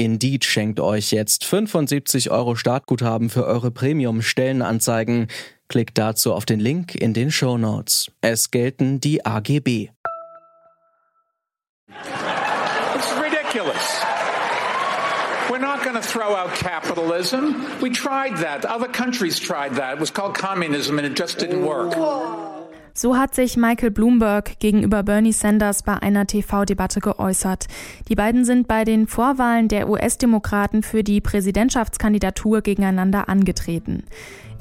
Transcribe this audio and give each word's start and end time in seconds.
Indeed 0.00 0.46
schenkt 0.46 0.80
euch 0.80 1.10
jetzt 1.10 1.44
75 1.44 2.30
Euro 2.30 2.54
Startguthaben 2.54 3.28
für 3.28 3.44
eure 3.44 3.70
Premium-Stellenanzeigen. 3.70 5.26
Klickt 5.68 5.98
dazu 5.98 6.32
auf 6.32 6.46
den 6.46 6.58
Link 6.58 6.94
in 6.94 7.12
den 7.12 7.30
Show 7.30 7.58
Notes. 7.58 8.10
Es 8.22 8.50
gelten 8.50 9.00
die 9.00 9.26
AGB. 9.26 9.90
It's 11.90 13.12
ridiculous. 13.22 14.00
We're 15.50 15.58
not 15.58 15.82
going 15.82 15.96
to 15.96 16.02
throw 16.02 16.34
out 16.34 16.54
capitalism. 16.54 17.66
We 17.82 17.90
tried 17.90 18.38
that. 18.38 18.64
Other 18.64 18.88
countries 18.88 19.38
tried 19.38 19.74
that. 19.74 19.96
It 19.96 20.00
was 20.00 20.10
called 20.10 20.34
communism 20.34 20.98
and 20.98 21.06
it 21.06 21.14
just 21.14 21.38
didn't 21.38 21.62
work. 21.62 22.49
So 22.94 23.16
hat 23.16 23.34
sich 23.34 23.56
Michael 23.56 23.90
Bloomberg 23.90 24.58
gegenüber 24.58 25.02
Bernie 25.02 25.32
Sanders 25.32 25.82
bei 25.82 25.94
einer 25.94 26.26
TV-Debatte 26.26 27.00
geäußert. 27.00 27.66
Die 28.08 28.14
beiden 28.14 28.44
sind 28.44 28.68
bei 28.68 28.84
den 28.84 29.06
Vorwahlen 29.06 29.68
der 29.68 29.88
US-Demokraten 29.88 30.82
für 30.82 31.04
die 31.04 31.20
Präsidentschaftskandidatur 31.20 32.62
gegeneinander 32.62 33.28
angetreten. 33.28 34.04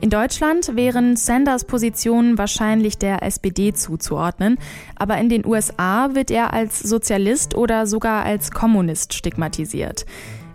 In 0.01 0.09
Deutschland 0.09 0.77
wären 0.77 1.17
Sanders 1.17 1.65
Positionen 1.65 2.37
wahrscheinlich 2.37 2.97
der 2.97 3.21
SPD 3.21 3.73
zuzuordnen, 3.73 4.57
aber 4.95 5.17
in 5.17 5.27
den 5.27 5.45
USA 5.45 6.15
wird 6.15 6.31
er 6.31 6.53
als 6.53 6.79
Sozialist 6.79 7.53
oder 7.55 7.85
sogar 7.85 8.23
als 8.23 8.51
Kommunist 8.51 9.13
stigmatisiert. 9.13 10.05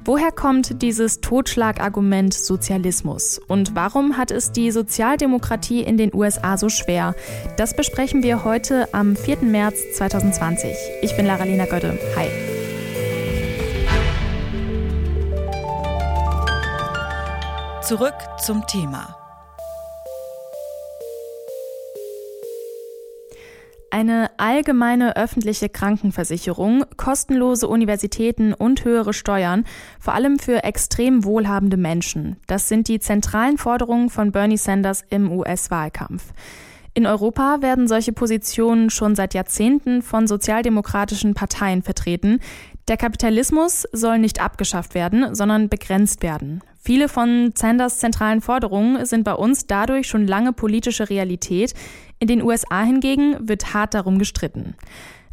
Woher 0.07 0.33
kommt 0.33 0.83
dieses 0.83 1.23
Totschlagargument 1.23 2.35
Sozialismus? 2.35 3.41
Und 3.49 3.75
warum 3.75 4.19
hat 4.19 4.31
es 4.31 4.53
die 4.53 4.71
Sozialdemokratie 4.71 5.81
in 5.81 5.97
den 5.97 6.15
USA 6.15 6.59
so 6.59 6.69
schwer? 6.69 7.15
Das 7.57 7.75
besprechen 7.75 8.23
wir 8.23 8.45
heute 8.45 8.93
am 8.93 9.17
4. 9.17 9.39
März 9.39 9.79
2020. 9.95 10.71
Ich 11.01 11.17
bin 11.17 11.25
Lara-Lena 11.25 11.65
Götte. 11.65 11.99
Hi. 12.17 12.29
Zurück 17.81 18.15
zum 18.45 18.67
Thema. 18.67 19.24
Eine 23.95 24.33
allgemeine 24.39 25.17
öffentliche 25.17 25.69
Krankenversicherung, 25.69 26.85
kostenlose 26.97 27.69
Universitäten 27.69 28.53
und 28.53 28.85
höhere 28.85 29.13
Steuern, 29.13 29.63
vor 30.01 30.15
allem 30.15 30.41
für 30.41 30.65
extrem 30.65 31.23
wohlhabende 31.23 31.77
Menschen. 31.77 32.35
Das 32.49 32.69
sind 32.69 32.89
die 32.89 32.99
zentralen 32.99 33.57
Forderungen 33.57 34.11
von 34.11 34.33
Bernie 34.33 34.57
Sanders 34.57 35.05
im 35.11 35.31
US-Wahlkampf. 35.31 36.33
In 36.95 37.07
Europa 37.07 37.59
werden 37.61 37.87
solche 37.87 38.13
Positionen 38.13 38.91
schon 38.91 39.15
seit 39.15 39.33
Jahrzehnten 39.33 40.03
von 40.03 40.27
sozialdemokratischen 40.27 41.35
Parteien 41.35 41.83
vertreten. 41.83 42.41
Der 42.89 42.97
Kapitalismus 42.97 43.85
soll 43.93 44.19
nicht 44.19 44.41
abgeschafft 44.41 44.97
werden, 44.97 45.37
sondern 45.37 45.69
begrenzt 45.69 46.25
werden. 46.25 46.63
Viele 46.87 47.09
von 47.09 47.53
Sanders 47.57 47.99
zentralen 47.99 48.43
Forderungen 48.43 49.07
sind 49.07 49.25
bei 49.25 49.33
uns 49.33 49.67
dadurch 49.67 50.07
schon 50.07 50.27
lange 50.27 50.53
politische 50.53 51.09
Realität. 51.09 51.73
In 52.19 52.29
den 52.29 52.43
USA 52.43 52.83
hingegen 52.83 53.49
wird 53.49 53.75
hart 53.75 53.95
darum 53.95 54.19
gestritten. 54.19 54.75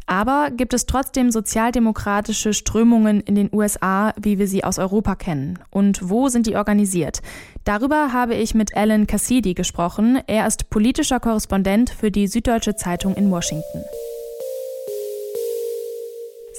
Aber 0.06 0.50
gibt 0.50 0.74
es 0.74 0.86
trotzdem 0.86 1.30
sozialdemokratische 1.30 2.52
Strömungen 2.52 3.20
in 3.20 3.34
den 3.34 3.48
USA, 3.52 4.12
wie 4.20 4.38
wir 4.38 4.48
sie 4.48 4.64
aus 4.64 4.78
Europa 4.78 5.14
kennen? 5.14 5.58
Und 5.70 6.00
wo 6.08 6.28
sind 6.28 6.46
die 6.46 6.56
organisiert? 6.56 7.22
Darüber 7.64 8.12
habe 8.12 8.34
ich 8.34 8.54
mit 8.54 8.76
Alan 8.76 9.06
Cassidy 9.06 9.54
gesprochen. 9.54 10.20
Er 10.26 10.46
ist 10.46 10.70
politischer 10.70 11.20
Korrespondent 11.20 11.90
für 11.90 12.10
die 12.10 12.26
Süddeutsche 12.26 12.74
Zeitung 12.74 13.14
in 13.14 13.30
Washington. 13.30 13.84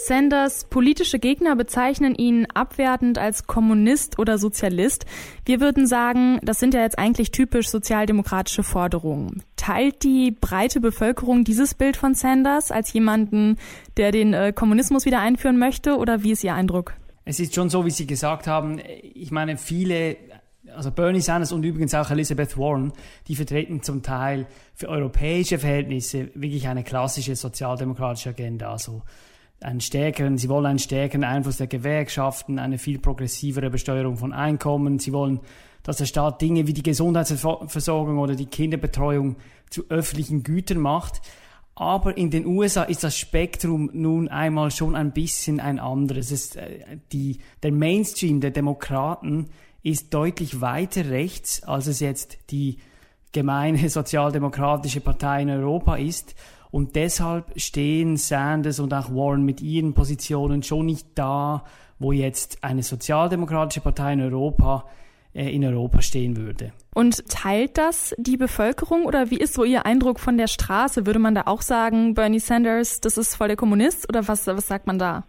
Sanders 0.06 0.66
politische 0.66 1.18
Gegner 1.18 1.56
bezeichnen 1.56 2.14
ihn 2.16 2.46
abwertend 2.54 3.18
als 3.18 3.48
Kommunist 3.48 4.20
oder 4.20 4.38
Sozialist. 4.38 5.06
Wir 5.46 5.62
würden 5.62 5.88
sagen, 5.88 6.40
das 6.44 6.60
sind 6.60 6.74
ja 6.74 6.82
jetzt 6.82 7.00
eigentlich 7.00 7.32
typisch 7.32 7.70
sozialdemokratische 7.70 8.64
Forderungen. 8.64 9.44
Teilt 9.56 10.04
die 10.04 10.32
breite 10.32 10.82
Bevölkerung 10.82 11.46
dieses 11.46 11.74
Bild 11.74 11.96
von 11.96 12.16
Sanders 12.16 12.70
als 12.70 12.92
jemanden, 12.92 13.58
der 13.96 14.12
den 14.12 14.34
äh, 14.34 14.52
Kommunismus 14.52 15.06
wieder 15.06 15.22
einführen 15.22 15.58
möchte 15.58 15.96
oder 15.96 16.22
wie 16.22 16.32
ist 16.32 16.44
Ihr 16.44 16.54
Eindruck? 16.54 16.96
Es 17.24 17.40
ist 17.40 17.56
schon 17.56 17.70
so, 17.70 17.86
wie 17.86 17.92
Sie 17.92 18.06
gesagt 18.06 18.46
haben. 18.46 18.82
Ich 19.14 19.32
meine, 19.32 19.56
viele 19.56 20.18
also 20.76 20.92
Bernie 20.92 21.22
Sanders 21.22 21.52
und 21.52 21.64
übrigens 21.64 21.94
auch 21.94 22.10
Elizabeth 22.10 22.58
Warren, 22.58 22.92
die 23.28 23.36
vertreten 23.36 23.84
zum 23.84 24.02
Teil 24.02 24.48
für 24.74 24.90
europäische 24.90 25.60
Verhältnisse 25.60 26.30
wirklich 26.36 26.68
eine 26.68 26.84
klassische 26.84 27.36
sozialdemokratische 27.36 28.30
Agenda. 28.30 28.72
Also 28.72 29.02
einen 29.64 29.82
stärkeren, 29.82 30.38
sie 30.38 30.50
wollen 30.50 30.66
einen 30.66 30.80
stärkeren 30.80 31.24
Einfluss 31.24 31.58
der 31.58 31.68
Gewerkschaften, 31.68 32.60
eine 32.60 32.78
viel 32.78 33.00
progressivere 33.00 33.70
Besteuerung 33.70 34.18
von 34.18 34.34
Einkommen. 34.34 35.00
Sie 35.00 35.14
wollen, 35.14 35.40
dass 35.84 35.98
der 35.98 36.06
Staat 36.06 36.42
Dinge 36.42 36.68
wie 36.68 36.74
die 36.74 36.84
Gesundheitsversorgung 36.84 38.18
oder 38.20 38.36
die 38.36 38.46
Kinderbetreuung 38.46 39.38
zu 39.70 39.86
öffentlichen 39.90 40.44
Gütern 40.44 40.80
macht. 40.80 41.22
Aber 41.76 42.18
in 42.18 42.30
den 42.30 42.46
USA 42.46 42.84
ist 42.84 43.04
das 43.04 43.18
Spektrum 43.18 43.90
nun 43.94 44.28
einmal 44.28 44.70
schon 44.70 44.96
ein 44.96 45.12
bisschen 45.12 45.60
ein 45.60 45.80
anderes. 45.80 46.32
Es, 46.32 46.56
äh, 46.56 46.98
die, 47.12 47.40
der 47.64 47.72
Mainstream 47.72 48.42
der 48.42 48.52
Demokraten 48.52 49.50
ist 49.82 50.14
deutlich 50.14 50.62
weiter 50.62 51.10
rechts, 51.10 51.64
als 51.64 51.88
es 51.88 52.00
jetzt 52.00 52.38
die 52.52 52.78
gemeine 53.32 53.90
sozialdemokratische 53.90 55.02
Partei 55.02 55.42
in 55.42 55.50
Europa 55.50 55.96
ist. 55.96 56.36
Und 56.74 56.96
deshalb 56.96 57.54
stehen 57.56 58.18
Sanders 58.18 58.80
und 58.80 58.96
auch 58.96 59.12
Warren 59.12 59.44
mit 59.44 59.62
ihren 59.62 59.94
Positionen 59.94 60.64
schon 60.64 60.88
nicht 60.88 61.08
da, 61.14 61.66
wo 62.00 62.12
jetzt 62.12 62.64
eine 62.64 62.82
sozialdemokratische 62.82 63.80
Partei 63.80 64.14
in 64.14 64.22
Europa 64.22 64.86
äh, 65.36 65.54
in 65.54 65.64
Europa 65.64 66.02
stehen 66.02 66.36
würde. 66.36 66.74
Und 66.96 67.30
teilt 67.30 67.78
das 67.78 68.16
die 68.18 68.38
Bevölkerung 68.38 69.06
oder 69.06 69.30
wie 69.30 69.38
ist 69.38 69.54
so 69.54 69.64
Ihr 69.64 69.86
Eindruck 69.86 70.20
von 70.20 70.36
der 70.36 70.48
Straße? 70.48 71.06
Würde 71.06 71.20
man 71.20 71.36
da 71.36 71.44
auch 71.46 71.62
sagen, 71.62 72.16
Bernie 72.16 72.40
Sanders, 72.40 73.02
das 73.02 73.20
ist 73.20 73.36
voll 73.36 73.50
der 73.50 73.58
Kommunist 73.58 74.10
oder 74.10 74.28
was, 74.28 74.48
was 74.48 74.66
sagt 74.66 74.88
man 74.88 74.98
da? 74.98 75.26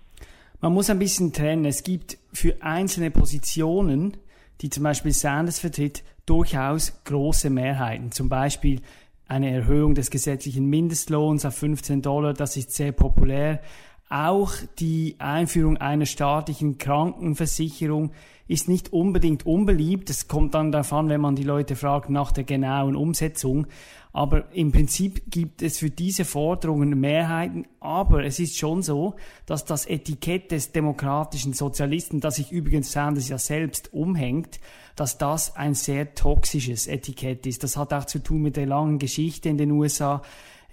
Man 0.62 0.72
muss 0.72 0.88
ein 0.88 0.99
bisschen 0.99 1.34
trennen. 1.34 1.66
Es 1.66 1.83
gibt 1.83 2.16
für 2.33 2.56
einzelne 2.62 3.10
Positionen, 3.10 4.16
die 4.62 4.71
zum 4.71 4.83
Beispiel 4.83 5.12
Sanders 5.12 5.59
vertritt, 5.59 6.04
durchaus 6.25 7.04
große 7.04 7.50
Mehrheiten. 7.50 8.12
Zum 8.12 8.31
Beispiel 8.31 8.81
eine 9.26 9.50
Erhöhung 9.50 9.94
des 9.94 10.10
gesetzlichen 10.10 10.66
Mindestlohns 10.66 11.44
auf 11.44 11.54
15 11.56 12.02
Dollar, 12.02 12.34
das 12.34 12.56
ist 12.56 12.72
sehr 12.72 12.92
populär. 12.92 13.60
Auch 14.09 14.53
die 14.78 15.16
Einführung 15.19 15.78
einer 15.78 16.06
staatlichen 16.06 16.78
Krankenversicherung 16.78 18.12
ist 18.47 18.69
nicht 18.69 18.92
unbedingt 18.92 19.47
unbeliebt. 19.47 20.10
Es 20.10 20.28
kommt 20.28 20.54
dann 20.54 20.75
an, 20.75 21.09
wenn 21.09 21.20
man 21.20 21.34
die 21.34 21.42
Leute 21.42 21.76
fragt 21.76 22.10
nach 22.10 22.31
der 22.31 22.44
genauen 22.44 22.97
Umsetzung. 22.97 23.66
Aber 24.12 24.53
im 24.53 24.70
Prinzip 24.70 25.22
gibt 25.28 25.62
es 25.62 25.78
für 25.78 25.91
diese 25.91 26.25
Forderungen 26.25 27.00
Mehrheiten. 27.00 27.66
Aber 27.81 28.25
es 28.25 28.38
ist 28.38 28.56
schon 28.56 28.82
so, 28.82 29.15
dass 29.47 29.65
das 29.65 29.87
Etikett 29.87 30.53
des 30.53 30.71
demokratischen 30.71 31.54
Sozialisten, 31.54 32.21
das 32.21 32.36
sich 32.36 32.53
übrigens 32.53 32.92
Sanders 32.92 33.28
ja 33.28 33.38
selbst 33.38 33.92
umhängt, 33.92 34.60
dass 34.94 35.19
das 35.19 35.56
ein 35.56 35.75
sehr 35.75 36.15
toxisches 36.15 36.86
Etikett 36.86 37.47
ist. 37.47 37.65
Das 37.65 37.76
hat 37.76 37.92
auch 37.92 38.04
zu 38.04 38.22
tun 38.22 38.42
mit 38.42 38.56
der 38.56 38.66
langen 38.66 38.98
Geschichte 38.98 39.48
in 39.48 39.59
den 39.59 39.72
USA 39.72 40.22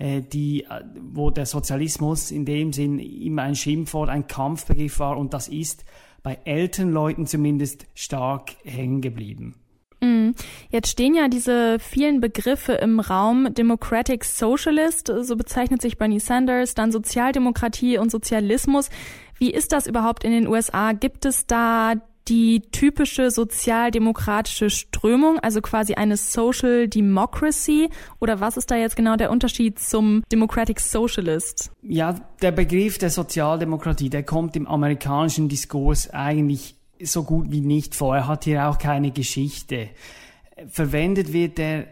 die, 0.01 0.63
äh, 0.63 0.83
wo 0.99 1.29
der 1.29 1.45
Sozialismus 1.45 2.31
in 2.31 2.45
dem 2.45 2.73
Sinn 2.73 2.99
immer 2.99 3.43
ein 3.43 3.55
Schimpfwort, 3.55 4.09
ein 4.09 4.27
Kampfbegriff 4.27 4.99
war 4.99 5.17
und 5.17 5.33
das 5.33 5.47
ist 5.47 5.85
bei 6.23 6.39
älteren 6.45 6.91
Leuten 6.91 7.27
zumindest 7.27 7.85
stark 7.93 8.51
hängen 8.63 9.01
geblieben. 9.01 9.55
Mhm. 10.01 10.33
Jetzt 10.69 10.89
stehen 10.89 11.13
ja 11.13 11.27
diese 11.27 11.77
vielen 11.79 12.19
Begriffe 12.19 12.73
im 12.73 12.99
Raum. 12.99 13.53
Democratic 13.53 14.23
Socialist, 14.25 15.11
so 15.21 15.35
bezeichnet 15.35 15.81
sich 15.81 15.97
Bernie 15.97 16.19
Sanders, 16.19 16.73
dann 16.73 16.91
Sozialdemokratie 16.91 17.97
und 17.97 18.11
Sozialismus. 18.11 18.89
Wie 19.37 19.51
ist 19.51 19.71
das 19.71 19.87
überhaupt 19.87 20.23
in 20.23 20.31
den 20.31 20.47
USA? 20.47 20.93
Gibt 20.93 21.25
es 21.25 21.45
da 21.45 21.95
die 22.27 22.61
typische 22.71 23.31
sozialdemokratische 23.31 24.69
Strömung, 24.69 25.39
also 25.39 25.61
quasi 25.61 25.95
eine 25.95 26.17
Social 26.17 26.87
Democracy? 26.87 27.89
Oder 28.19 28.39
was 28.39 28.57
ist 28.57 28.71
da 28.71 28.75
jetzt 28.75 28.95
genau 28.95 29.15
der 29.15 29.31
Unterschied 29.31 29.79
zum 29.79 30.23
Democratic 30.31 30.79
Socialist? 30.79 31.71
Ja, 31.81 32.15
der 32.41 32.51
Begriff 32.51 32.97
der 32.97 33.09
Sozialdemokratie, 33.09 34.09
der 34.09 34.23
kommt 34.23 34.55
im 34.55 34.67
amerikanischen 34.67 35.49
Diskurs 35.49 36.09
eigentlich 36.09 36.75
so 37.01 37.23
gut 37.23 37.51
wie 37.51 37.61
nicht 37.61 37.95
vor. 37.95 38.15
Er 38.15 38.27
hat 38.27 38.43
hier 38.43 38.67
auch 38.69 38.77
keine 38.77 39.11
Geschichte. 39.11 39.89
Verwendet 40.67 41.33
wird 41.33 41.59
er 41.59 41.87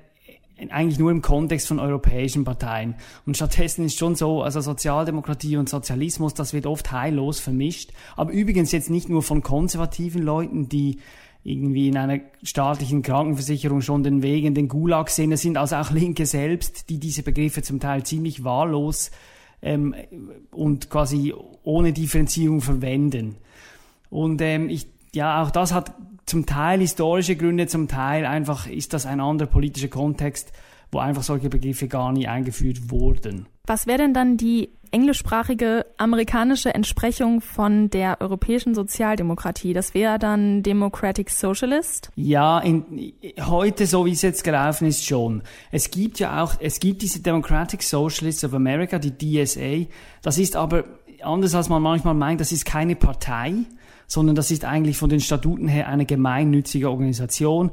eigentlich 0.70 1.00
nur 1.00 1.12
im 1.12 1.22
Kontext 1.22 1.68
von 1.68 1.80
europäischen 1.80 2.44
Parteien. 2.44 2.96
Und 3.26 3.38
stattdessen 3.38 3.86
ist 3.86 3.98
schon 3.98 4.16
so, 4.16 4.44
also 4.44 4.62
Sozialdemokratie 4.62 5.58
und 5.58 5.70
Sozialismus, 5.70 6.34
das 6.34 6.54
wird 6.54 6.66
oft 6.66 6.92
heillos 6.92 7.40
vermischt. 7.40 7.92
Aber 8.16 8.32
übrigens 8.32 8.72
jetzt 8.72 8.90
nicht 8.90 9.10
nur 9.10 9.24
von 9.24 9.42
konservativen 9.42 10.22
Leuten, 10.22 10.70
die 10.70 11.00
irgendwie 11.44 11.88
in 11.88 11.98
einer 11.98 12.20
staatlichen 12.44 13.02
Krankenversicherung 13.02 13.82
schon 13.82 14.04
den 14.04 14.22
Weg 14.22 14.44
in 14.44 14.54
den 14.54 14.68
Gulag 14.68 15.10
sehen. 15.10 15.32
Es 15.32 15.42
sind 15.42 15.58
also 15.58 15.78
auch 15.78 15.92
Linke 15.92 16.26
selbst, 16.26 16.90
die 16.90 17.00
diese 17.00 17.24
Begriffe 17.24 17.62
zum 17.62 17.80
Teil 17.80 18.04
ziemlich 18.04 18.44
wahllos 18.44 19.12
ähm, 19.62 19.96
und 20.52 20.90
quasi 20.90 21.34
ohne 21.64 21.94
Differenzierung 21.94 22.62
verwenden. 22.62 23.38
Und 24.10 24.42
ähm, 24.42 24.70
ich, 24.70 24.88
ja, 25.14 25.42
auch 25.42 25.52
das 25.52 25.74
hat 25.74 25.94
zum 26.26 26.46
Teil 26.46 26.80
historische 26.80 27.36
Gründe, 27.36 27.68
zum 27.68 27.88
Teil 27.88 28.26
einfach 28.26 28.68
ist 28.68 28.94
das 28.94 29.06
ein 29.06 29.20
anderer 29.20 29.50
politischer 29.50 29.88
Kontext, 29.88 30.52
wo 30.92 31.00
einfach 31.00 31.24
solche 31.24 31.50
Begriffe 31.50 31.88
gar 31.88 32.12
nie 32.12 32.28
eingeführt 32.28 32.92
wurden. 32.92 33.48
Was 33.66 33.88
wäre 33.88 34.00
denn 34.00 34.14
dann 34.14 34.38
die 34.38 34.70
englischsprachige 34.92 35.86
amerikanische 35.98 36.74
Entsprechung 36.74 37.42
von 37.42 37.90
der 37.90 38.22
europäischen 38.22 38.74
Sozialdemokratie? 38.74 39.74
Das 39.74 39.94
wäre 39.94 40.18
dann 40.18 40.64
Democratic 40.64 41.30
Socialist? 41.30 42.10
Ja, 42.16 42.60
in, 42.60 43.14
heute, 43.40 43.86
so 43.86 44.06
wie 44.06 44.12
es 44.12 44.24
jetzt 44.24 44.44
gelaufen 44.44 44.88
ist, 44.88 45.06
schon. 45.06 45.44
Es 45.72 45.92
gibt 45.92 46.20
ja 46.20 46.44
auch, 46.44 46.56
es 46.60 46.80
gibt 46.80 47.02
diese 47.04 47.22
Democratic 47.22 47.84
Socialists 47.84 48.44
of 48.44 48.54
America, 48.54 48.98
die 48.98 49.16
DSA. 49.16 49.86
Das 50.24 50.38
ist 50.40 50.56
aber 50.56 50.86
anders 51.22 51.54
als 51.54 51.70
man 51.70 51.82
manchmal 51.82 52.14
meint, 52.14 52.42
das 52.42 52.52
ist 52.52 52.66
keine 52.66 52.96
Partei, 52.96 53.54
sondern 54.10 54.36
das 54.36 54.52
ist 54.52 54.66
eigentlich 54.66 54.98
von 54.98 55.10
den 55.10 55.22
Statuten 55.22 55.70
her 55.70 55.88
eine 55.88 56.06
gemeinnützige 56.06 56.90
Organisation. 56.90 57.72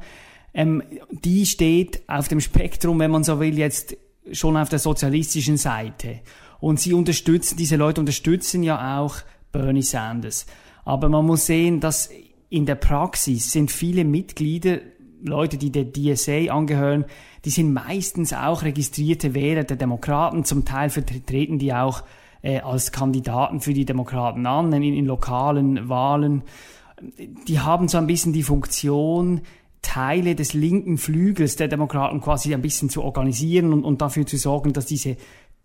Ähm, 0.53 0.83
die 1.11 1.45
steht 1.45 2.07
auf 2.07 2.29
dem 2.29 2.39
Spektrum, 2.39 2.99
wenn 2.99 3.11
man 3.11 3.25
so 3.25 3.41
will, 3.41 3.57
jetzt 3.57 3.97
schon 4.31 4.55
auf 4.55 4.69
der 4.69 4.79
sozialistischen 4.79 5.57
Seite. 5.57 6.21
Und 6.59 6.79
sie 6.79 6.93
unterstützen, 6.93 7.57
diese 7.57 7.75
Leute 7.75 7.99
unterstützen 7.99 8.63
ja 8.63 8.99
auch 8.99 9.17
Bernie 9.51 9.81
Sanders. 9.81 10.45
Aber 10.85 11.09
man 11.09 11.25
muss 11.25 11.47
sehen, 11.47 11.79
dass 11.79 12.09
in 12.49 12.65
der 12.65 12.75
Praxis 12.75 13.51
sind 13.51 13.71
viele 13.71 14.05
Mitglieder, 14.05 14.79
Leute, 15.23 15.57
die 15.57 15.71
der 15.71 15.91
DSA 15.91 16.51
angehören, 16.53 17.05
die 17.45 17.49
sind 17.49 17.73
meistens 17.73 18.33
auch 18.33 18.63
registrierte 18.63 19.33
Wähler 19.33 19.63
der 19.63 19.77
Demokraten. 19.77 20.43
Zum 20.43 20.65
Teil 20.65 20.89
vertreten 20.89 21.57
die 21.57 21.73
auch 21.73 22.03
äh, 22.41 22.59
als 22.59 22.91
Kandidaten 22.91 23.59
für 23.59 23.73
die 23.73 23.85
Demokraten 23.85 24.45
an 24.45 24.71
in, 24.73 24.83
in 24.83 25.05
lokalen 25.05 25.89
Wahlen. 25.89 26.43
Die 27.47 27.59
haben 27.59 27.87
so 27.87 27.97
ein 27.97 28.07
bisschen 28.07 28.33
die 28.33 28.43
Funktion, 28.43 29.41
Teile 29.81 30.35
des 30.35 30.53
linken 30.53 30.97
Flügels 30.97 31.55
der 31.55 31.67
Demokraten 31.67 32.19
quasi 32.19 32.53
ein 32.53 32.61
bisschen 32.61 32.89
zu 32.89 33.03
organisieren 33.03 33.71
und, 33.71 33.83
und 33.83 34.01
dafür 34.01 34.25
zu 34.25 34.37
sorgen, 34.37 34.73
dass 34.73 34.85
diese 34.85 35.17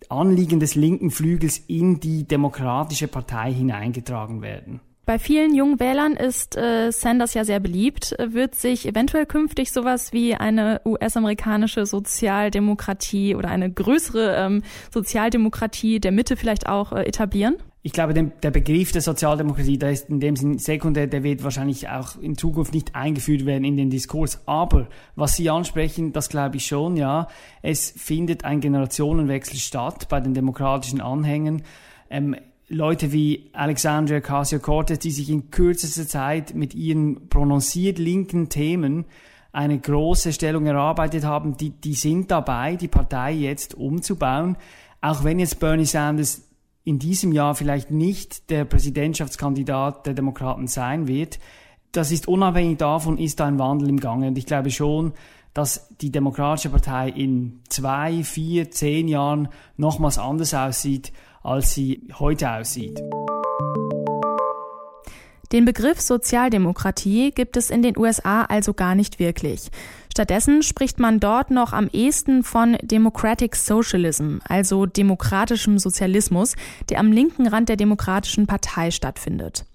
Anliegen 0.08 0.60
des 0.60 0.74
linken 0.74 1.10
Flügels 1.10 1.58
in 1.58 2.00
die 2.00 2.24
demokratische 2.24 3.08
Partei 3.08 3.52
hineingetragen 3.52 4.42
werden. 4.42 4.80
Bei 5.04 5.18
vielen 5.18 5.54
jungen 5.54 5.80
Wählern 5.80 6.12
ist 6.12 6.56
äh, 6.56 6.92
Sanders 6.92 7.34
ja 7.34 7.44
sehr 7.44 7.58
beliebt. 7.58 8.14
Wird 8.18 8.54
sich 8.54 8.86
eventuell 8.86 9.26
künftig 9.26 9.72
sowas 9.72 10.12
wie 10.12 10.34
eine 10.34 10.80
US-amerikanische 10.84 11.86
Sozialdemokratie 11.86 13.34
oder 13.34 13.48
eine 13.50 13.70
größere 13.70 14.36
ähm, 14.36 14.62
Sozialdemokratie 14.92 15.98
der 15.98 16.12
Mitte 16.12 16.36
vielleicht 16.36 16.68
auch 16.68 16.92
äh, 16.92 17.02
etablieren? 17.02 17.56
ich 17.84 17.92
glaube, 17.92 18.14
der 18.14 18.50
Begriff 18.52 18.92
der 18.92 19.02
Sozialdemokratie, 19.02 19.76
der 19.76 19.90
ist 19.90 20.08
in 20.08 20.20
dem 20.20 20.36
Sinn 20.36 20.58
sekundär, 20.58 21.08
der 21.08 21.24
wird 21.24 21.42
wahrscheinlich 21.42 21.88
auch 21.88 22.16
in 22.20 22.38
Zukunft 22.38 22.72
nicht 22.72 22.94
eingeführt 22.94 23.44
werden 23.44 23.64
in 23.64 23.76
den 23.76 23.90
Diskurs. 23.90 24.40
Aber 24.46 24.86
was 25.16 25.34
Sie 25.34 25.50
ansprechen, 25.50 26.12
das 26.12 26.28
glaube 26.28 26.58
ich 26.58 26.66
schon, 26.66 26.96
ja. 26.96 27.26
Es 27.60 27.90
findet 27.90 28.44
ein 28.44 28.60
Generationenwechsel 28.60 29.56
statt 29.58 30.08
bei 30.08 30.20
den 30.20 30.32
demokratischen 30.32 31.00
Anhängern. 31.00 31.62
Ähm, 32.08 32.36
Leute 32.72 33.12
wie 33.12 33.50
Alexandria 33.52 34.18
Ocasio-Cortez, 34.18 34.98
die 34.98 35.10
sich 35.10 35.28
in 35.28 35.50
kürzester 35.50 36.06
Zeit 36.06 36.54
mit 36.54 36.74
ihren 36.74 37.28
prononciert 37.28 37.98
linken 37.98 38.48
Themen 38.48 39.04
eine 39.52 39.78
große 39.78 40.32
Stellung 40.32 40.64
erarbeitet 40.64 41.24
haben, 41.24 41.56
die, 41.56 41.70
die 41.70 41.92
sind 41.94 42.30
dabei, 42.30 42.76
die 42.76 42.88
Partei 42.88 43.32
jetzt 43.32 43.74
umzubauen. 43.74 44.56
Auch 45.02 45.24
wenn 45.24 45.38
jetzt 45.38 45.60
Bernie 45.60 45.84
Sanders 45.84 46.48
in 46.84 46.98
diesem 46.98 47.32
Jahr 47.32 47.54
vielleicht 47.54 47.90
nicht 47.90 48.48
der 48.50 48.64
Präsidentschaftskandidat 48.64 50.06
der 50.06 50.14
Demokraten 50.14 50.66
sein 50.66 51.06
wird. 51.06 51.38
Das 51.92 52.10
ist 52.10 52.26
unabhängig 52.26 52.78
davon, 52.78 53.18
ist 53.18 53.38
da 53.38 53.46
ein 53.46 53.58
Wandel 53.58 53.90
im 53.90 54.00
Gange. 54.00 54.28
Und 54.28 54.38
ich 54.38 54.46
glaube 54.46 54.70
schon, 54.70 55.12
dass 55.52 55.94
die 55.98 56.10
Demokratische 56.10 56.70
Partei 56.70 57.10
in 57.10 57.60
zwei, 57.68 58.24
vier, 58.24 58.70
zehn 58.70 59.06
Jahren 59.06 59.48
nochmals 59.76 60.18
anders 60.18 60.54
aussieht, 60.54 61.12
als 61.42 61.72
sie 61.72 62.02
heute 62.18 62.50
aussieht. 62.50 63.00
Den 65.52 65.66
Begriff 65.66 66.00
Sozialdemokratie 66.00 67.30
gibt 67.30 67.58
es 67.58 67.68
in 67.68 67.82
den 67.82 67.98
USA 67.98 68.44
also 68.44 68.72
gar 68.72 68.94
nicht 68.94 69.18
wirklich. 69.18 69.70
Stattdessen 70.10 70.62
spricht 70.62 70.98
man 70.98 71.20
dort 71.20 71.50
noch 71.50 71.74
am 71.74 71.88
ehesten 71.92 72.42
von 72.42 72.78
Democratic 72.80 73.54
Socialism, 73.56 74.38
also 74.48 74.86
demokratischem 74.86 75.78
Sozialismus, 75.78 76.54
der 76.88 77.00
am 77.00 77.12
linken 77.12 77.46
Rand 77.46 77.68
der 77.68 77.76
Demokratischen 77.76 78.46
Partei 78.46 78.90
stattfindet. 78.90 79.66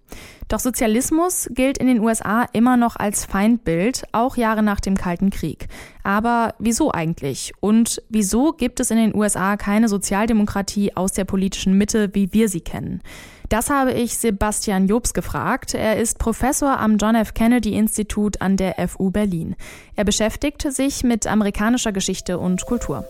Doch 0.48 0.59
Sozialismus 0.59 1.50
gilt 1.51 1.77
in 1.77 1.88
den 1.88 2.00
USA 2.00 2.45
immer 2.54 2.77
noch 2.77 2.95
als 2.95 3.25
Feindbild, 3.25 4.04
auch 4.13 4.38
Jahre 4.38 4.63
nach 4.63 4.80
dem 4.80 4.95
Kalten 4.95 5.30
Krieg. 5.30 5.68
Aber 6.04 6.56
wieso 6.57 6.92
eigentlich? 6.92 7.54
Und 7.59 8.01
wieso 8.09 8.54
gibt 8.54 8.80
es 8.80 8.92
in 8.92 8.98
den 8.98 9.15
USA 9.15 9.57
keine 9.57 9.89
Sozialdemokratie 9.89 10.95
aus 10.95 11.12
der 11.12 11.25
politischen 11.25 11.77
Mitte, 11.77 12.09
wie 12.13 12.31
wir 12.31 12.48
sie 12.48 12.62
kennen? 12.62 13.01
Das 13.50 13.69
habe 13.69 13.94
ich 13.94 14.18
Sebastian 14.18 14.88
Jobs 14.88 15.13
gefragt. 15.13 15.74
Er 15.74 15.98
ist 15.98 16.19
Professor 16.19 16.80
am 16.80 16.98
John 16.98 17.15
F. 17.15 17.33
Kennedy 17.33 17.77
Institut 17.77 18.42
an 18.42 18.57
der 18.57 18.75
FU 18.89 19.10
Berlin. 19.10 19.56
Er 19.95 20.03
beschäftigt 20.03 20.62
sich 20.62 21.03
mit 21.03 21.27
amerikanischer 21.27 21.94
Geschichte 21.94 22.39
und 22.39 22.65
Kultur. 22.65 23.06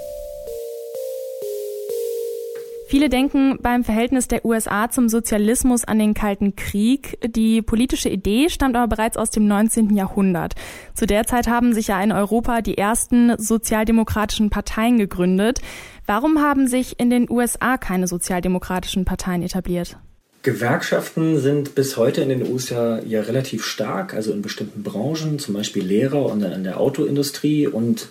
Viele 2.90 3.10
denken 3.10 3.58
beim 3.62 3.84
Verhältnis 3.84 4.30
der 4.30 4.46
USA 4.46 4.90
zum 4.90 5.10
Sozialismus 5.10 5.84
an 5.84 6.00
den 6.00 6.14
Kalten 6.14 6.56
Krieg. 6.56 7.20
Die 7.36 7.62
politische 7.62 8.08
Idee 8.08 8.48
stammt 8.48 8.78
aber 8.78 8.88
bereits 8.88 9.18
aus 9.18 9.30
dem 9.30 9.46
19. 9.46 9.94
Jahrhundert. 9.94 10.54
Zu 10.94 11.06
der 11.06 11.26
Zeit 11.26 11.50
haben 11.50 11.74
sich 11.74 11.88
ja 11.88 12.02
in 12.02 12.14
Europa 12.14 12.62
die 12.62 12.78
ersten 12.78 13.38
sozialdemokratischen 13.38 14.50
Parteien 14.50 14.98
gegründet. 14.98 15.60
Warum 16.06 16.40
haben 16.42 16.68
sich 16.68 16.98
in 16.98 17.10
den 17.10 17.30
USA 17.30 17.78
keine 17.78 18.08
sozialdemokratischen 18.08 19.04
Parteien 19.04 19.44
etabliert? 19.44 19.98
Gewerkschaften 20.44 21.42
sind 21.42 21.76
bis 21.76 21.98
heute 21.98 22.22
in 22.22 22.30
den 22.30 22.50
USA 22.50 23.02
ja 23.06 23.20
relativ 23.20 23.66
stark, 23.66 24.14
also 24.14 24.32
in 24.32 24.42
bestimmten 24.42 24.82
Branchen, 24.82 25.40
zum 25.40 25.56
Beispiel 25.56 25.84
Lehrer 25.84 26.26
und 26.26 26.40
dann 26.40 26.54
in 26.54 26.64
der 26.64 26.80
Autoindustrie. 26.80 27.68
Und 27.68 28.08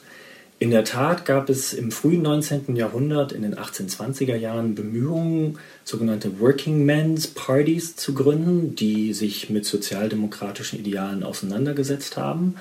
in 0.58 0.70
der 0.70 0.84
Tat 0.84 1.26
gab 1.26 1.50
es 1.50 1.74
im 1.74 1.90
frühen 1.90 2.22
19. 2.22 2.76
Jahrhundert, 2.76 3.32
in 3.32 3.42
den 3.42 3.56
1820er 3.56 4.36
Jahren, 4.36 4.74
Bemühungen, 4.74 5.58
sogenannte 5.84 6.40
Working 6.40 6.86
Men's 6.86 7.26
Parties 7.26 7.94
zu 7.94 8.14
gründen, 8.14 8.74
die 8.74 9.12
sich 9.12 9.50
mit 9.50 9.66
sozialdemokratischen 9.66 10.78
Idealen 10.78 11.24
auseinandergesetzt 11.24 12.16
haben. 12.16 12.54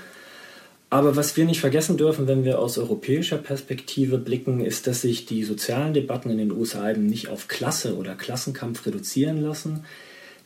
Aber 0.90 1.16
was 1.16 1.38
wir 1.38 1.46
nicht 1.46 1.62
vergessen 1.62 1.96
dürfen, 1.96 2.28
wenn 2.28 2.44
wir 2.44 2.60
aus 2.60 2.78
europäischer 2.78 3.38
Perspektive 3.38 4.18
blicken, 4.18 4.60
ist, 4.60 4.88
dass 4.88 5.02
sich 5.02 5.26
die 5.26 5.44
sozialen 5.44 5.94
Debatten 5.94 6.30
in 6.30 6.38
den 6.38 6.52
USA 6.52 6.92
eben 6.92 7.08
nicht 7.08 7.30
auf 7.30 7.48
Klasse 7.48 7.96
oder 7.96 8.16
Klassenkampf 8.16 8.86
reduzieren 8.86 9.42
lassen. 9.42 9.86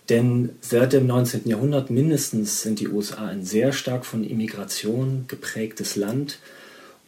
Denn 0.08 0.52
seit 0.62 0.94
dem 0.94 1.08
19. 1.08 1.48
Jahrhundert 1.48 1.90
mindestens 1.90 2.62
sind 2.62 2.80
die 2.80 2.88
USA 2.88 3.28
ein 3.28 3.44
sehr 3.44 3.74
stark 3.74 4.06
von 4.06 4.24
Immigration 4.24 5.26
geprägtes 5.28 5.96
Land. 5.96 6.40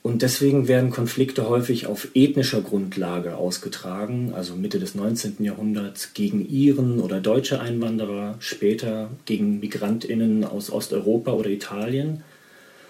Und 0.03 0.23
deswegen 0.23 0.67
werden 0.67 0.89
Konflikte 0.89 1.47
häufig 1.47 1.85
auf 1.85 2.07
ethnischer 2.15 2.61
Grundlage 2.61 3.35
ausgetragen, 3.35 4.33
also 4.33 4.55
Mitte 4.55 4.79
des 4.79 4.95
19. 4.95 5.43
Jahrhunderts 5.43 6.13
gegen 6.15 6.43
Iren 6.49 6.99
oder 6.99 7.19
deutsche 7.19 7.59
Einwanderer, 7.59 8.35
später 8.39 9.11
gegen 9.25 9.59
Migrantinnen 9.59 10.43
aus 10.43 10.71
Osteuropa 10.71 11.33
oder 11.33 11.51
Italien. 11.51 12.23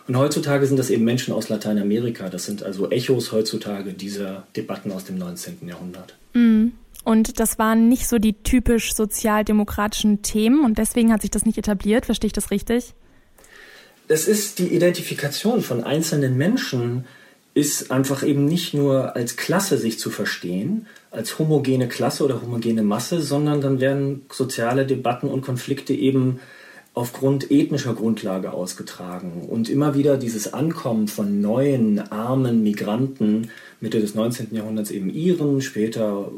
Und 0.07 0.17
heutzutage 0.17 0.65
sind 0.65 0.77
das 0.77 0.89
eben 0.89 1.03
Menschen 1.03 1.33
aus 1.33 1.49
Lateinamerika. 1.49 2.29
Das 2.29 2.45
sind 2.45 2.63
also 2.63 2.89
Echos 2.89 3.33
heutzutage 3.33 3.93
dieser 3.93 4.47
Debatten 4.55 4.91
aus 4.91 5.03
dem 5.03 5.17
19. 5.17 5.67
Jahrhundert. 5.67 6.15
Mhm. 6.33 6.71
Und 7.03 7.39
das 7.39 7.59
waren 7.59 7.89
nicht 7.89 8.07
so 8.07 8.19
die 8.19 8.33
typisch 8.33 8.93
sozialdemokratischen 8.93 10.21
Themen 10.21 10.63
und 10.63 10.77
deswegen 10.77 11.11
hat 11.11 11.21
sich 11.21 11.31
das 11.31 11.45
nicht 11.45 11.57
etabliert. 11.57 12.05
Verstehe 12.05 12.27
ich 12.27 12.33
das 12.33 12.51
richtig? 12.51 12.93
Das 14.07 14.27
ist 14.27 14.59
die 14.59 14.67
Identifikation 14.67 15.61
von 15.61 15.83
einzelnen 15.83 16.37
Menschen, 16.37 17.05
ist 17.53 17.91
einfach 17.91 18.23
eben 18.23 18.45
nicht 18.45 18.73
nur 18.73 19.15
als 19.15 19.35
Klasse 19.35 19.77
sich 19.77 19.99
zu 19.99 20.09
verstehen, 20.09 20.87
als 21.11 21.37
homogene 21.37 21.87
Klasse 21.87 22.23
oder 22.23 22.41
homogene 22.41 22.81
Masse, 22.81 23.21
sondern 23.21 23.59
dann 23.59 23.81
werden 23.81 24.25
soziale 24.31 24.85
Debatten 24.85 25.27
und 25.27 25.41
Konflikte 25.41 25.93
eben 25.93 26.39
aufgrund 26.93 27.51
ethnischer 27.51 27.93
Grundlage 27.93 28.51
ausgetragen. 28.51 29.47
Und 29.49 29.69
immer 29.69 29.95
wieder 29.95 30.17
dieses 30.17 30.53
Ankommen 30.53 31.07
von 31.07 31.41
neuen, 31.41 31.99
armen 32.11 32.63
Migranten, 32.63 33.49
Mitte 33.79 33.99
des 33.99 34.15
19. 34.15 34.47
Jahrhunderts 34.51 34.91
eben 34.91 35.09
Iren, 35.09 35.61
später 35.61 36.31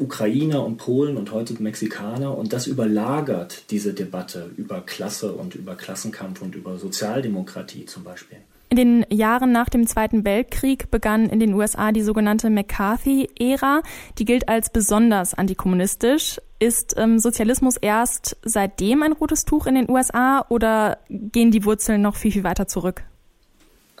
Ukrainer 0.00 0.64
und 0.64 0.76
Polen 0.76 1.16
und 1.16 1.32
heute 1.32 1.60
Mexikaner. 1.62 2.36
Und 2.36 2.52
das 2.52 2.66
überlagert 2.66 3.70
diese 3.70 3.94
Debatte 3.94 4.50
über 4.56 4.80
Klasse 4.80 5.32
und 5.32 5.54
über 5.54 5.76
Klassenkampf 5.76 6.42
und 6.42 6.54
über 6.54 6.78
Sozialdemokratie 6.78 7.86
zum 7.86 8.04
Beispiel. 8.04 8.38
In 8.70 8.76
den 8.76 9.06
Jahren 9.10 9.50
nach 9.50 9.68
dem 9.68 9.84
Zweiten 9.88 10.24
Weltkrieg 10.24 10.92
begann 10.92 11.28
in 11.28 11.40
den 11.40 11.54
USA 11.54 11.90
die 11.90 12.02
sogenannte 12.02 12.50
McCarthy-Ära. 12.50 13.82
Die 14.18 14.24
gilt 14.24 14.48
als 14.48 14.70
besonders 14.70 15.34
antikommunistisch. 15.34 16.40
Ist 16.60 16.94
ähm, 16.96 17.18
Sozialismus 17.18 17.76
erst 17.76 18.36
seitdem 18.44 19.02
ein 19.02 19.12
rotes 19.12 19.44
Tuch 19.44 19.66
in 19.66 19.74
den 19.74 19.90
USA 19.90 20.46
oder 20.50 20.98
gehen 21.08 21.50
die 21.50 21.64
Wurzeln 21.64 22.00
noch 22.00 22.14
viel, 22.14 22.30
viel 22.30 22.44
weiter 22.44 22.68
zurück? 22.68 23.02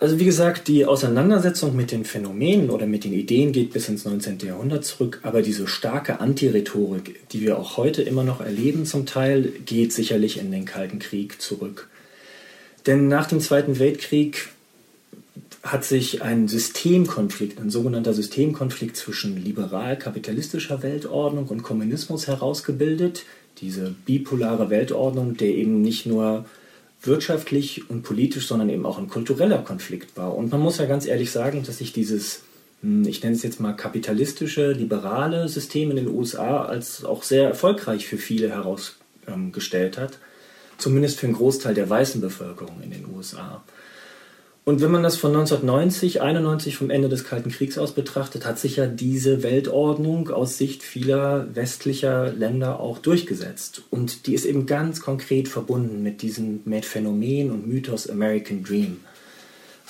Also 0.00 0.18
wie 0.18 0.24
gesagt, 0.24 0.66
die 0.66 0.86
Auseinandersetzung 0.86 1.76
mit 1.76 1.92
den 1.92 2.06
Phänomenen 2.06 2.70
oder 2.70 2.86
mit 2.86 3.04
den 3.04 3.12
Ideen 3.12 3.52
geht 3.52 3.74
bis 3.74 3.86
ins 3.90 4.06
19. 4.06 4.38
Jahrhundert 4.38 4.82
zurück, 4.86 5.20
aber 5.22 5.42
diese 5.42 5.66
starke 5.66 6.20
Antirhetorik, 6.20 7.28
die 7.28 7.42
wir 7.42 7.58
auch 7.58 7.76
heute 7.76 8.00
immer 8.00 8.24
noch 8.24 8.40
erleben 8.40 8.86
zum 8.86 9.04
Teil, 9.04 9.52
geht 9.66 9.92
sicherlich 9.92 10.38
in 10.38 10.50
den 10.50 10.64
Kalten 10.64 11.00
Krieg 11.00 11.42
zurück. 11.42 11.90
Denn 12.86 13.08
nach 13.08 13.26
dem 13.26 13.40
Zweiten 13.40 13.78
Weltkrieg 13.78 14.48
hat 15.62 15.84
sich 15.84 16.22
ein 16.22 16.48
Systemkonflikt, 16.48 17.60
ein 17.60 17.68
sogenannter 17.68 18.14
Systemkonflikt 18.14 18.96
zwischen 18.96 19.36
liberal-kapitalistischer 19.44 20.82
Weltordnung 20.82 21.48
und 21.48 21.62
Kommunismus 21.62 22.26
herausgebildet. 22.26 23.24
Diese 23.58 23.94
bipolare 24.06 24.70
Weltordnung, 24.70 25.36
der 25.36 25.48
eben 25.48 25.82
nicht 25.82 26.06
nur 26.06 26.46
wirtschaftlich 27.02 27.88
und 27.88 28.02
politisch, 28.02 28.46
sondern 28.46 28.68
eben 28.68 28.86
auch 28.86 28.98
ein 28.98 29.08
kultureller 29.08 29.58
Konflikt 29.58 30.16
war. 30.16 30.36
Und 30.36 30.50
man 30.50 30.60
muss 30.60 30.78
ja 30.78 30.86
ganz 30.86 31.06
ehrlich 31.06 31.30
sagen, 31.30 31.62
dass 31.64 31.78
sich 31.78 31.92
dieses, 31.92 32.42
hm, 32.82 33.06
ich 33.06 33.22
nenne 33.22 33.36
es 33.36 33.42
jetzt 33.42 33.60
mal 33.60 33.72
kapitalistische, 33.72 34.72
liberale 34.72 35.48
System 35.48 35.90
in 35.90 35.96
den 35.96 36.08
USA 36.08 36.64
als 36.64 37.04
auch 37.04 37.22
sehr 37.22 37.48
erfolgreich 37.48 38.06
für 38.06 38.18
viele 38.18 38.50
herausgestellt 38.50 39.98
hat. 39.98 40.18
Zumindest 40.76 41.18
für 41.18 41.26
einen 41.26 41.36
Großteil 41.36 41.74
der 41.74 41.88
weißen 41.88 42.20
Bevölkerung 42.20 42.82
in 42.82 42.90
den 42.90 43.06
USA. 43.14 43.62
Und 44.64 44.82
wenn 44.82 44.90
man 44.90 45.02
das 45.02 45.16
von 45.16 45.30
1990, 45.30 46.20
91 46.20 46.76
vom 46.76 46.90
Ende 46.90 47.08
des 47.08 47.24
Kalten 47.24 47.50
Kriegs 47.50 47.78
aus 47.78 47.92
betrachtet, 47.92 48.44
hat 48.44 48.58
sich 48.58 48.76
ja 48.76 48.86
diese 48.86 49.42
Weltordnung 49.42 50.28
aus 50.30 50.58
Sicht 50.58 50.82
vieler 50.82 51.48
westlicher 51.54 52.30
Länder 52.32 52.78
auch 52.78 52.98
durchgesetzt. 52.98 53.82
Und 53.90 54.26
die 54.26 54.34
ist 54.34 54.44
eben 54.44 54.66
ganz 54.66 55.00
konkret 55.00 55.48
verbunden 55.48 56.02
mit 56.02 56.20
diesem 56.20 56.60
mit 56.66 56.84
Phänomen 56.84 57.50
und 57.50 57.66
Mythos 57.66 58.08
American 58.08 58.62
Dream. 58.62 59.00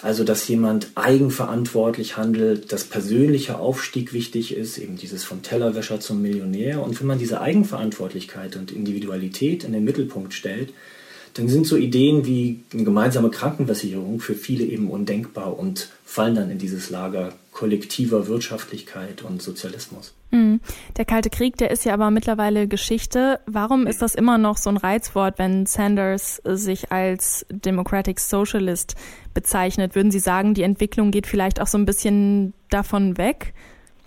Also, 0.02 0.24
dass 0.24 0.48
jemand 0.48 0.92
eigenverantwortlich 0.94 2.16
handelt, 2.16 2.72
dass 2.72 2.84
persönlicher 2.84 3.60
Aufstieg 3.60 4.14
wichtig 4.14 4.56
ist, 4.56 4.78
eben 4.78 4.96
dieses 4.96 5.24
vom 5.24 5.42
Tellerwäscher 5.42 6.00
zum 6.00 6.22
Millionär. 6.22 6.82
Und 6.82 6.98
wenn 7.00 7.06
man 7.06 7.18
diese 7.18 7.42
Eigenverantwortlichkeit 7.42 8.56
und 8.56 8.72
Individualität 8.72 9.64
in 9.64 9.72
den 9.72 9.84
Mittelpunkt 9.84 10.32
stellt, 10.32 10.72
dann 11.34 11.48
sind 11.48 11.66
so 11.66 11.76
Ideen 11.76 12.26
wie 12.26 12.60
eine 12.72 12.84
gemeinsame 12.84 13.30
Krankenversicherung 13.30 14.20
für 14.20 14.34
viele 14.34 14.64
eben 14.64 14.90
undenkbar 14.90 15.58
und 15.58 15.90
fallen 16.04 16.34
dann 16.34 16.50
in 16.50 16.58
dieses 16.58 16.90
Lager 16.90 17.32
kollektiver 17.52 18.26
Wirtschaftlichkeit 18.26 19.22
und 19.22 19.42
Sozialismus. 19.42 20.14
Hm. 20.30 20.60
Der 20.96 21.04
Kalte 21.04 21.30
Krieg, 21.30 21.56
der 21.56 21.70
ist 21.70 21.84
ja 21.84 21.92
aber 21.92 22.10
mittlerweile 22.10 22.68
Geschichte. 22.68 23.40
Warum 23.46 23.86
ist 23.86 24.00
das 24.00 24.14
immer 24.14 24.38
noch 24.38 24.56
so 24.56 24.70
ein 24.70 24.76
Reizwort, 24.76 25.38
wenn 25.38 25.66
Sanders 25.66 26.40
sich 26.44 26.92
als 26.92 27.44
Democratic 27.50 28.20
Socialist 28.20 28.94
bezeichnet? 29.34 29.94
Würden 29.94 30.10
Sie 30.10 30.20
sagen, 30.20 30.54
die 30.54 30.62
Entwicklung 30.62 31.10
geht 31.10 31.26
vielleicht 31.26 31.60
auch 31.60 31.66
so 31.66 31.78
ein 31.78 31.86
bisschen 31.86 32.54
davon 32.70 33.18
weg? 33.18 33.54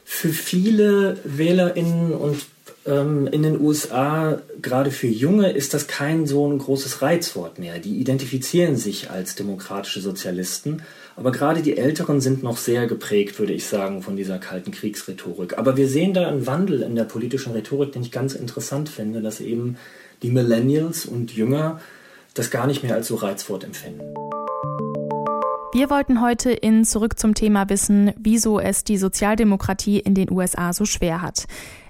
Für 0.06 0.30
viele 0.30 1.20
WählerInnen 1.24 2.14
und 2.14 2.38
in 2.86 3.44
den 3.44 3.62
USA, 3.62 4.42
gerade 4.62 4.92
für 4.92 5.08
Junge, 5.08 5.52
ist 5.52 5.74
das 5.74 5.88
kein 5.88 6.28
so 6.28 6.46
ein 6.46 6.58
großes 6.58 7.02
Reizwort 7.02 7.58
mehr. 7.58 7.80
Die 7.80 7.98
identifizieren 7.98 8.76
sich 8.76 9.10
als 9.10 9.36
demokratische 9.36 10.02
Sozialisten, 10.02 10.84
aber 11.16 11.32
gerade 11.32 11.62
die 11.62 11.78
Älteren 11.78 12.20
sind 12.20 12.44
noch 12.44 12.58
sehr 12.58 12.88
geprägt, 12.88 13.40
würde 13.40 13.54
ich 13.54 13.68
sagen, 13.68 14.02
von 14.02 14.18
dieser 14.18 14.38
kalten 14.38 14.72
Kriegsrhetorik. 14.72 15.58
Aber 15.58 15.78
wir 15.78 15.88
sehen 15.88 16.14
da 16.14 16.28
einen 16.28 16.46
Wandel 16.46 16.82
in 16.82 16.96
der 16.96 17.06
politischen 17.06 17.54
Rhetorik, 17.54 17.94
den 17.94 18.02
ich 18.02 18.12
ganz 18.12 18.36
interessant 18.36 18.90
finde, 18.90 19.22
dass 19.22 19.40
eben 19.40 19.78
die 20.22 20.32
Millennials 20.32 21.06
und 21.06 21.34
Jünger 21.34 21.80
das 22.34 22.52
gar 22.52 22.68
nicht 22.68 22.84
mehr 22.84 22.96
als 22.96 23.08
so 23.08 23.16
Reizwort 23.16 23.64
empfinden. 23.64 24.14
Wir 25.74 25.90
wollten 25.90 26.22
heute 26.22 26.52
in 26.52 26.86
Zurück 26.86 27.18
zum 27.18 27.34
Thema 27.34 27.68
wissen, 27.70 28.12
wieso 28.20 28.60
es 28.60 28.84
die 28.84 28.98
Sozialdemokratie 28.98 30.00
in 30.00 30.14
den 30.14 30.32
USA 30.32 30.72
so 30.72 30.86
schwer 30.86 31.22
hat. 31.22 31.46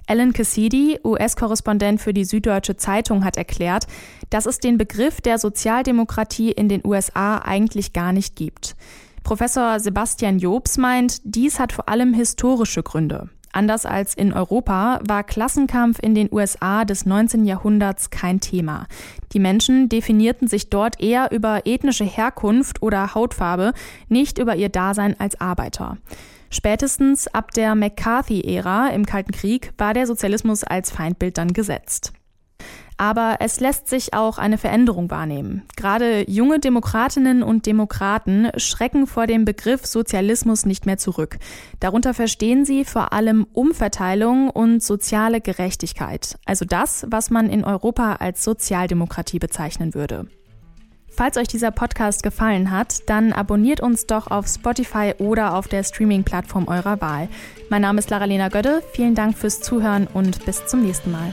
Alan 0.06 0.32
Cassidy, 0.32 0.98
US-Korrespondent 1.02 2.00
für 2.00 2.12
die 2.12 2.24
Süddeutsche 2.24 2.76
Zeitung, 2.76 3.24
hat 3.24 3.36
erklärt, 3.36 3.86
dass 4.30 4.46
es 4.46 4.58
den 4.58 4.76
Begriff 4.76 5.20
der 5.20 5.38
Sozialdemokratie 5.38 6.52
in 6.52 6.68
den 6.68 6.82
USA 6.84 7.38
eigentlich 7.38 7.92
gar 7.92 8.12
nicht 8.12 8.36
gibt. 8.36 8.76
Professor 9.22 9.80
Sebastian 9.80 10.38
Jobs 10.38 10.76
meint, 10.76 11.22
dies 11.24 11.58
hat 11.58 11.72
vor 11.72 11.88
allem 11.88 12.12
historische 12.12 12.82
Gründe. 12.82 13.30
Anders 13.54 13.86
als 13.86 14.14
in 14.14 14.32
Europa 14.32 14.98
war 15.06 15.22
Klassenkampf 15.22 16.00
in 16.02 16.16
den 16.16 16.28
USA 16.32 16.84
des 16.84 17.06
19. 17.06 17.44
Jahrhunderts 17.44 18.10
kein 18.10 18.40
Thema. 18.40 18.88
Die 19.32 19.38
Menschen 19.38 19.88
definierten 19.88 20.48
sich 20.48 20.70
dort 20.70 21.00
eher 21.00 21.30
über 21.30 21.62
ethnische 21.64 22.04
Herkunft 22.04 22.82
oder 22.82 23.14
Hautfarbe, 23.14 23.72
nicht 24.08 24.38
über 24.38 24.56
ihr 24.56 24.70
Dasein 24.70 25.14
als 25.20 25.40
Arbeiter. 25.40 25.98
Spätestens 26.50 27.28
ab 27.28 27.52
der 27.52 27.76
McCarthy-Ära 27.76 28.88
im 28.88 29.06
Kalten 29.06 29.32
Krieg 29.32 29.72
war 29.78 29.94
der 29.94 30.08
Sozialismus 30.08 30.64
als 30.64 30.90
Feindbild 30.90 31.38
dann 31.38 31.52
gesetzt. 31.52 32.12
Aber 32.96 33.36
es 33.40 33.58
lässt 33.60 33.88
sich 33.88 34.14
auch 34.14 34.38
eine 34.38 34.56
Veränderung 34.56 35.10
wahrnehmen. 35.10 35.62
Gerade 35.76 36.30
junge 36.30 36.60
Demokratinnen 36.60 37.42
und 37.42 37.66
Demokraten 37.66 38.48
schrecken 38.56 39.06
vor 39.06 39.26
dem 39.26 39.44
Begriff 39.44 39.84
Sozialismus 39.84 40.64
nicht 40.64 40.86
mehr 40.86 40.98
zurück. 40.98 41.38
Darunter 41.80 42.14
verstehen 42.14 42.64
sie 42.64 42.84
vor 42.84 43.12
allem 43.12 43.46
Umverteilung 43.52 44.48
und 44.48 44.82
soziale 44.82 45.40
Gerechtigkeit, 45.40 46.38
also 46.44 46.64
das, 46.64 47.06
was 47.08 47.30
man 47.30 47.50
in 47.50 47.64
Europa 47.64 48.16
als 48.16 48.44
Sozialdemokratie 48.44 49.38
bezeichnen 49.38 49.94
würde. 49.94 50.26
Falls 51.16 51.36
euch 51.36 51.46
dieser 51.46 51.70
Podcast 51.70 52.24
gefallen 52.24 52.72
hat, 52.72 53.08
dann 53.08 53.32
abonniert 53.32 53.80
uns 53.80 54.06
doch 54.06 54.32
auf 54.32 54.48
Spotify 54.48 55.14
oder 55.18 55.54
auf 55.54 55.68
der 55.68 55.84
Streaming-Plattform 55.84 56.66
eurer 56.66 57.00
Wahl. 57.00 57.28
Mein 57.70 57.82
Name 57.82 58.00
ist 58.00 58.10
Lara-Lena 58.10 58.48
Gödde, 58.48 58.82
vielen 58.92 59.14
Dank 59.14 59.38
fürs 59.38 59.60
Zuhören 59.60 60.08
und 60.12 60.44
bis 60.44 60.66
zum 60.66 60.82
nächsten 60.82 61.12
Mal. 61.12 61.32